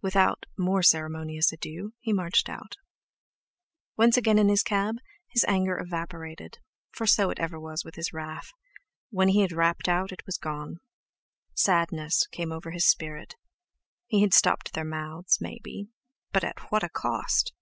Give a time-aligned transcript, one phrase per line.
[0.00, 2.76] Without more ceremonious adieux, he marched out.
[3.96, 6.60] Once again in his cab, his anger evaporated,
[6.92, 10.76] for so it ever was with his wrath—when he had rapped out, it was gone.
[11.56, 13.34] Sadness came over his spirit.
[14.06, 15.88] He had stopped their mouths, maybe,
[16.32, 17.52] but at what a cost!